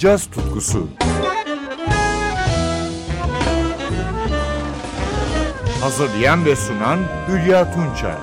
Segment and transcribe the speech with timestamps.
[0.00, 0.88] caz tutkusu.
[5.80, 8.14] Hazırlayan ve sunan Hülya Tunçay.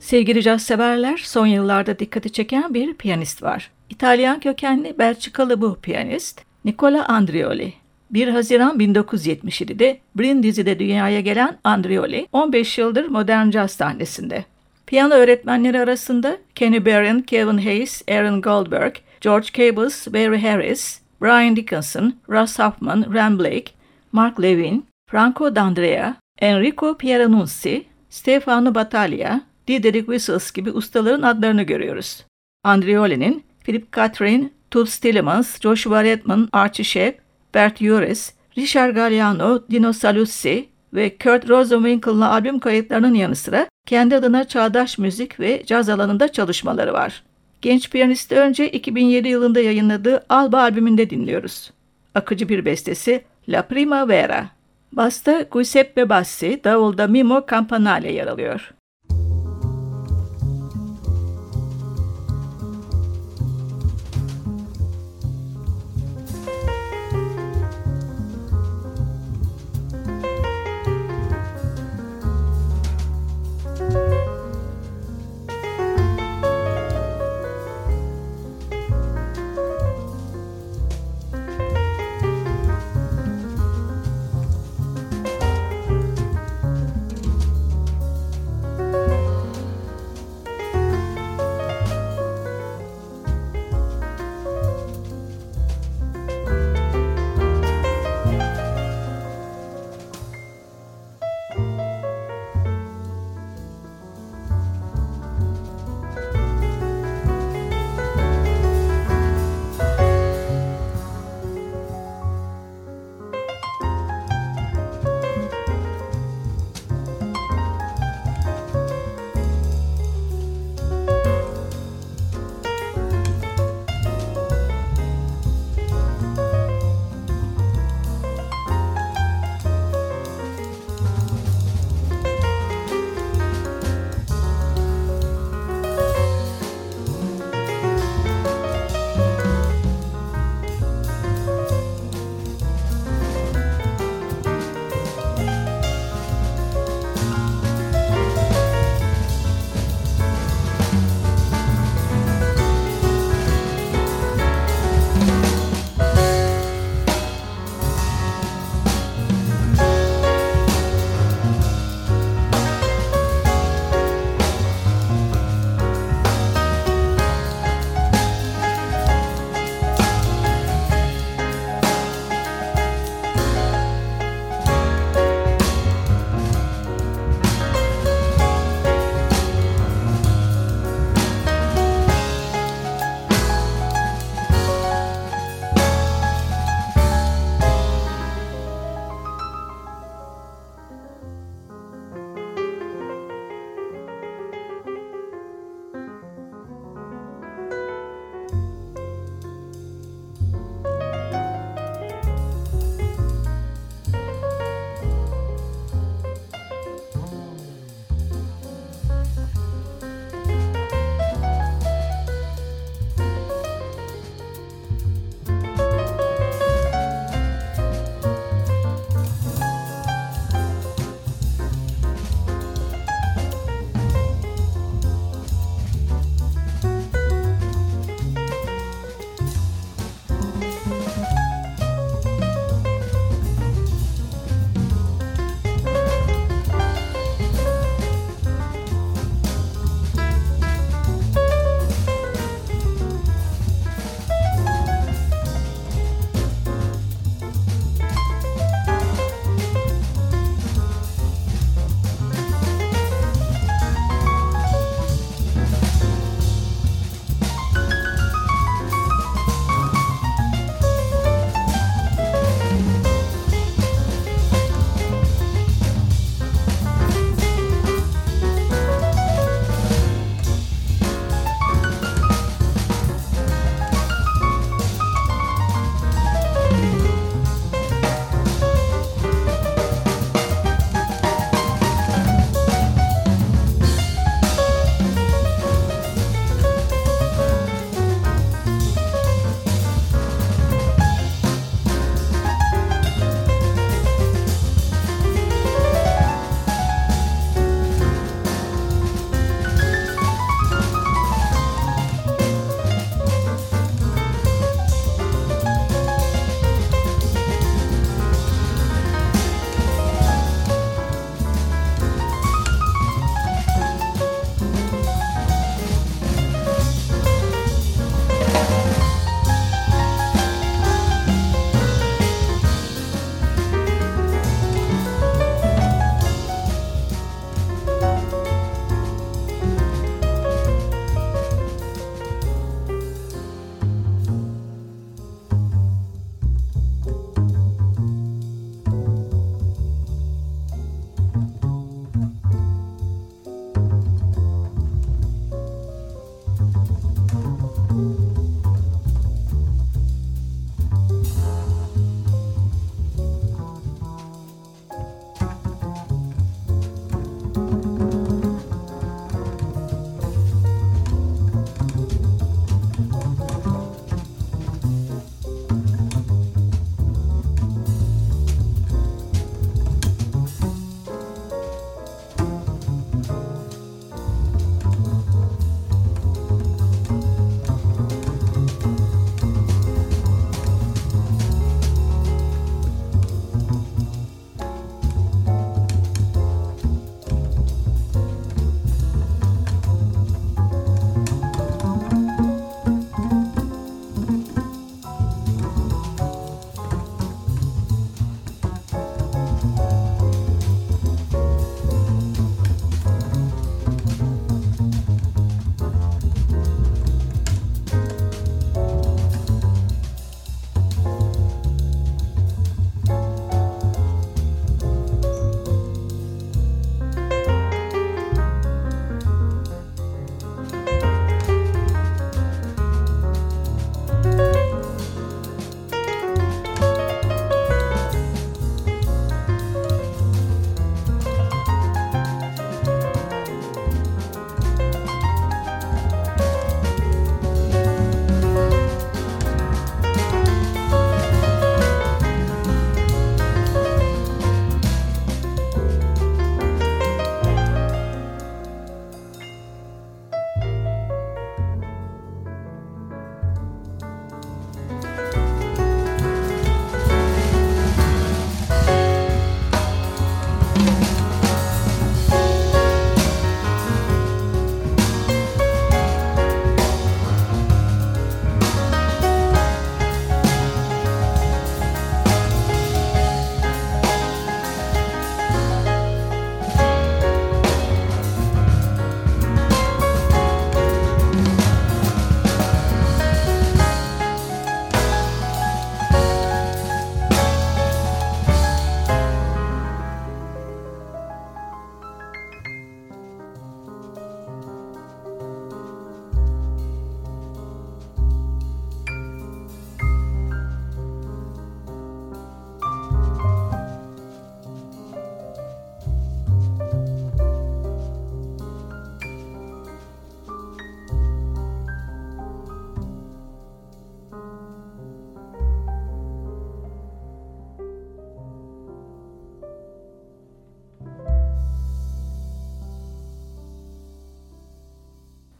[0.00, 3.70] Sevgili caz severler, son yıllarda dikkati çeken bir piyanist var.
[3.90, 7.72] İtalyan kökenli Belçikalı bu piyanist, Nicola Andrioli.
[8.10, 14.44] 1 Haziran 1977'de Brindisi'de dünyaya gelen Andrioli, 15 yıldır modern caz sahnesinde.
[14.88, 22.14] Piyano öğretmenleri arasında Kenny Barron, Kevin Hayes, Aaron Goldberg, George Cabus, Barry Harris, Brian Dickinson,
[22.28, 23.72] Russ Hoffman, Ram Blake,
[24.12, 32.24] Mark Levin, Franco D'Andrea, Enrico Pieranunzi, Stefano Battaglia, Didrik Whistles gibi ustaların adlarını görüyoruz.
[32.64, 37.20] Andrioli'nin Philip Catherine, Toots Tillemans, Joshua Redman, Archie Shepp,
[37.54, 44.48] Bert Juris, Richard Galliano, Dino Saluzzi ve Kurt Rosenwinkel'la albüm kayıtlarının yanı sıra kendi adına
[44.48, 47.22] çağdaş müzik ve caz alanında çalışmaları var.
[47.62, 51.70] Genç piyanisti önce 2007 yılında yayınladığı Alba albümünde dinliyoruz.
[52.14, 54.46] Akıcı bir bestesi La Primavera.
[54.92, 58.74] Basta Giuseppe Bassi, davulda Mimo Campanale yer alıyor.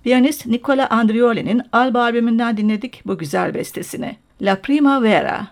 [0.09, 4.17] Piyanist Nicola Andrioli'nin Alba albümünden dinledik bu güzel bestesini.
[4.43, 5.47] La Primavera.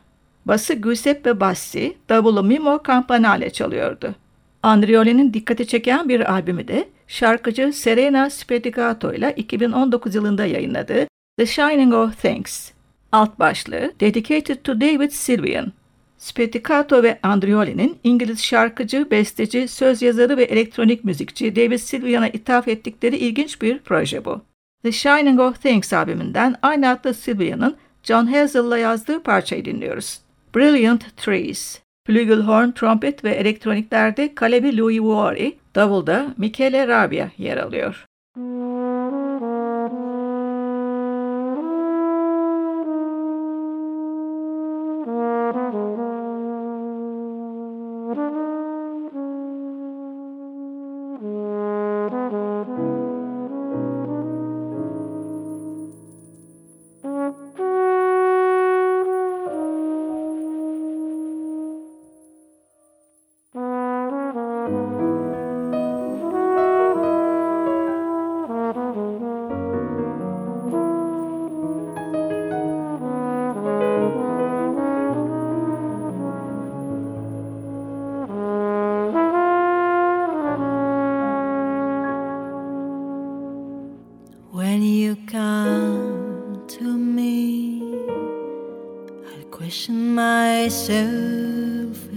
[0.46, 4.14] Bası Giuseppe Bassi, davulu Mimo Campanale çalıyordu.
[4.62, 11.06] Andrioli'nin dikkati çeken bir albümü de şarkıcı Serena Spedigato ile 2019 yılında yayınladığı
[11.38, 12.70] The Shining of Things.
[13.12, 15.72] Alt başlığı Dedicated to David Sylvian.
[16.18, 23.16] Spedigato ve Andrioli'nin İngiliz şarkıcı, besteci, söz yazarı ve elektronik müzikçi David Sylvian'a ithaf ettikleri
[23.16, 24.40] ilginç bir proje bu.
[24.82, 30.20] The Shining of Things albümünden aynı adlı Sylvian'ın John Hazel'la yazdığı parçayı dinliyoruz.
[30.54, 31.80] Brilliant Trees.
[32.06, 38.04] Flügelhorn, trompet ve elektroniklerde kalebi Louis Vuori, davulda Michele Rabia yer alıyor.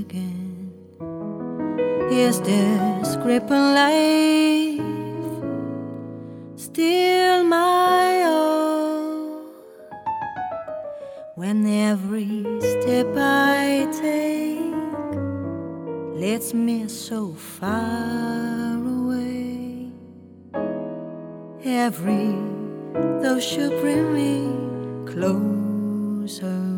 [0.10, 0.74] Again.
[2.12, 4.82] Is this crippled life
[6.56, 9.54] still my own?
[11.36, 14.76] When every step I take
[16.20, 19.92] leads me so far away,
[21.64, 22.36] every
[23.22, 26.70] though should bring me closer.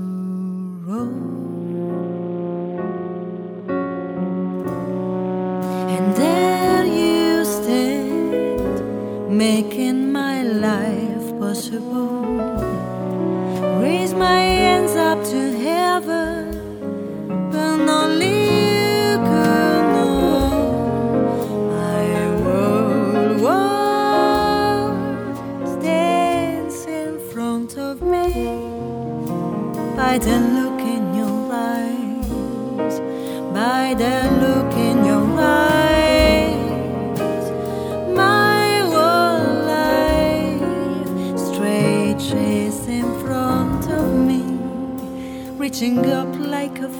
[6.21, 8.79] there you stayed,
[9.29, 12.21] making my life possible.
[13.81, 16.41] Raise my hands up to heaven,
[17.51, 18.41] but only.
[19.01, 20.11] you can go
[26.87, 28.27] in front of me
[29.95, 32.99] by the look in your eyes,
[33.53, 34.30] by the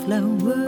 [0.06, 0.61] flower,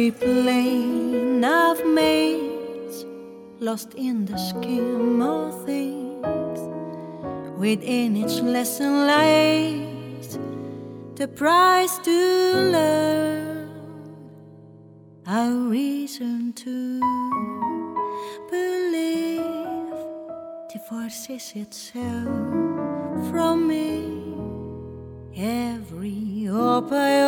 [0.00, 2.88] Every plane I've made,
[3.60, 6.58] lost in the scheme of things.
[7.58, 10.38] Within each lesson lies
[11.16, 12.18] the price to
[12.76, 13.68] learn.
[15.26, 17.00] A reason to
[18.48, 20.00] believe
[20.72, 22.24] divorces itself
[23.30, 24.08] from me.
[25.36, 27.20] Every hope I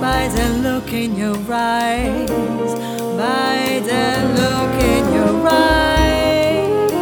[0.00, 2.30] By the look in your eyes,
[3.18, 4.06] by the
[4.38, 6.92] look in your eyes,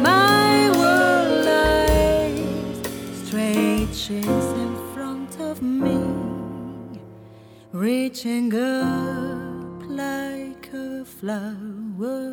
[0.00, 5.98] my world lies stretches in front of me,
[7.72, 12.31] reaching up like a flower.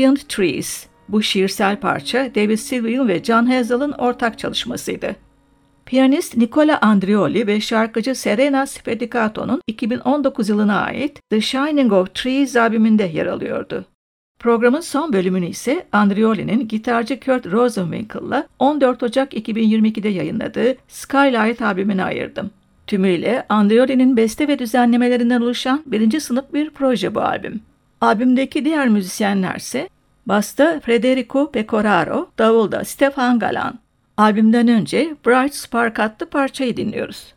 [0.00, 0.86] Brilliant Trees.
[1.08, 5.16] Bu şiirsel parça David Sylvian ve John Hazel'ın ortak çalışmasıydı.
[5.86, 13.04] Piyanist Nicola Andreoli ve şarkıcı Serena Spedicato'nun 2019 yılına ait The Shining of Trees albümünde
[13.04, 13.84] yer alıyordu.
[14.38, 22.50] Programın son bölümünü ise Andreoli'nin gitarcı Kurt Rosenwinkel'la 14 Ocak 2022'de yayınladığı Skylight albümüne ayırdım.
[22.86, 27.60] Tümüyle Andreoli'nin beste ve düzenlemelerinden oluşan birinci sınıf bir proje bu albüm.
[28.00, 29.88] Albümdeki diğer müzisyenler ise
[30.26, 33.78] Basta Federico Pecoraro, davulda Stefan Galan.
[34.16, 37.34] Albümden önce Bright Spark adlı parçayı dinliyoruz.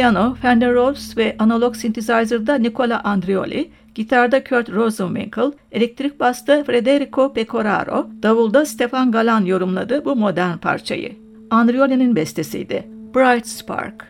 [0.00, 8.06] Piyano Fender Rhodes ve analog synthesizer'da Nicola Andreoli, gitarda Kurt Rosenwinkel, elektrik basta Federico Pecoraro,
[8.22, 11.16] davulda Stefan Galan yorumladı bu modern parçayı.
[11.50, 12.84] Andreoli'nin bestesiydi.
[13.14, 14.06] Bright Spark.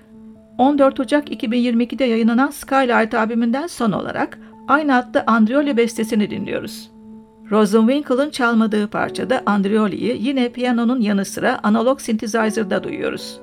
[0.59, 6.91] 14 Ocak 2022'de yayınlanan Skylight albümünden son olarak aynı adlı Andreoli bestesini dinliyoruz.
[7.51, 13.41] Rosenwinkel'ın çalmadığı parçada Andreoli'yi yine piyanonun yanı sıra analog synthesizer'da duyuyoruz.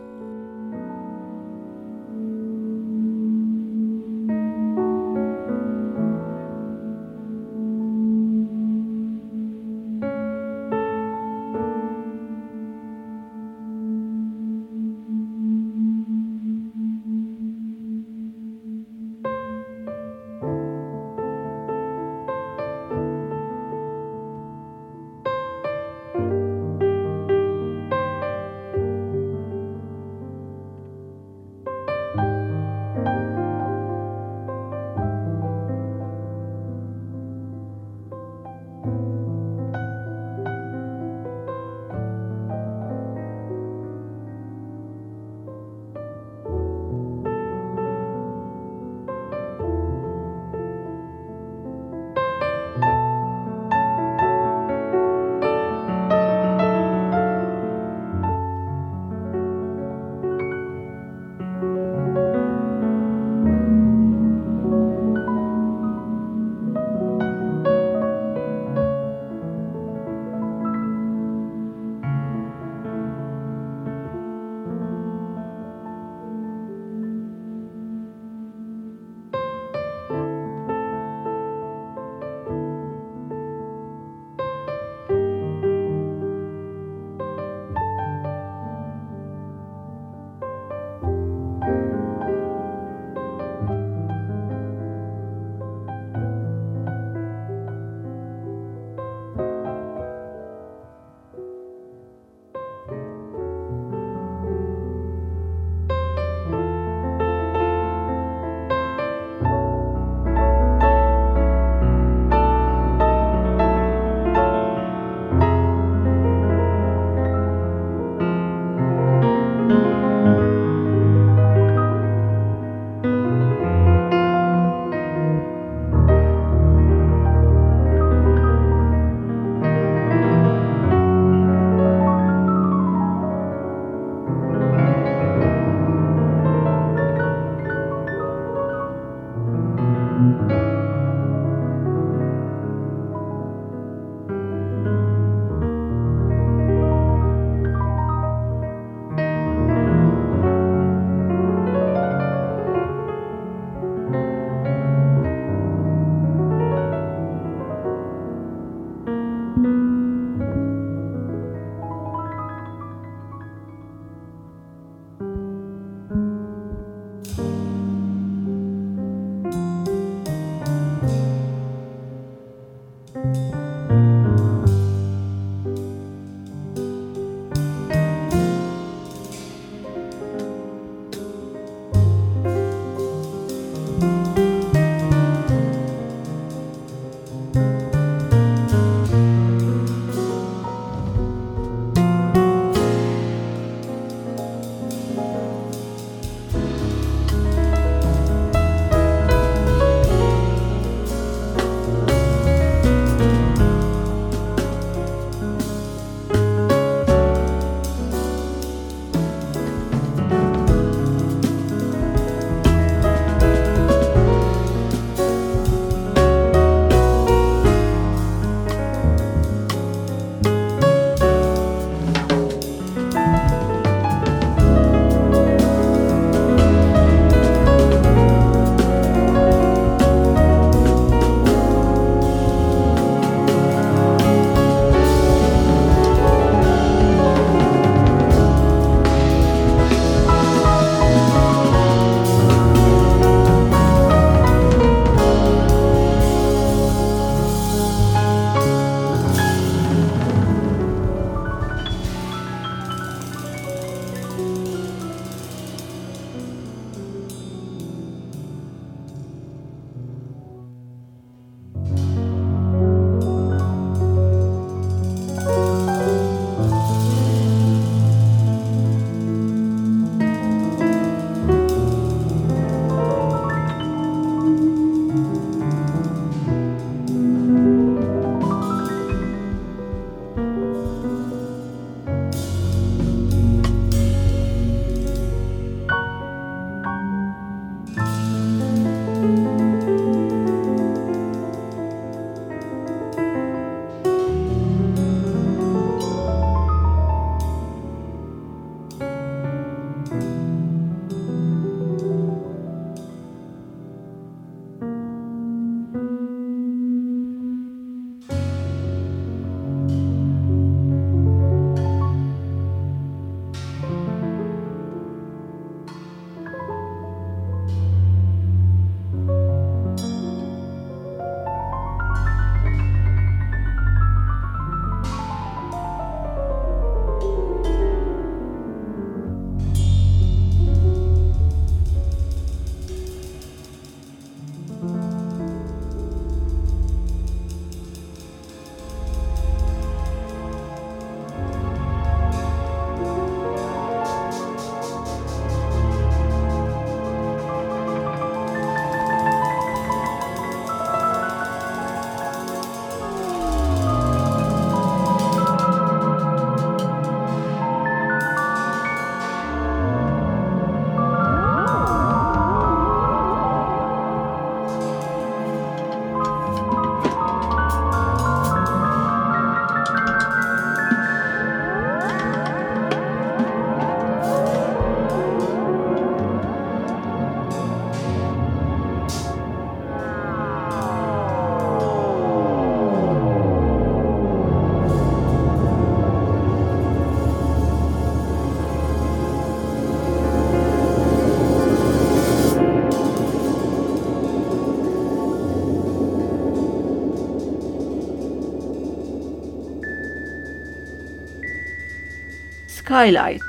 [402.87, 403.43] Skylight.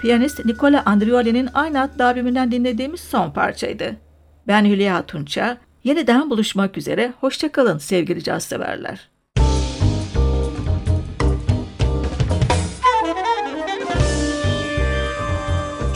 [0.00, 3.96] Piyanist Nicola Andreoli'nin aynı adlı albümünden dinlediğimiz son parçaydı.
[4.46, 5.58] Ben Hülya Tunça.
[5.84, 7.12] Yeniden buluşmak üzere.
[7.20, 9.10] Hoşçakalın sevgili caz severler.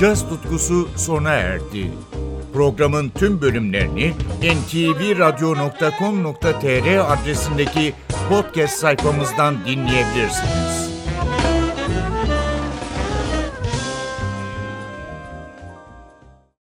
[0.00, 1.90] Caz tutkusu sona erdi.
[2.52, 7.94] Programın tüm bölümlerini ntvradio.com.tr adresindeki
[8.28, 10.87] podcast sayfamızdan dinleyebilirsiniz.